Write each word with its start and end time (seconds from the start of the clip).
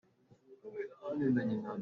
Leng 1.17 1.39
an 1.41 1.49
i 1.55 1.57
kah. 1.65 1.79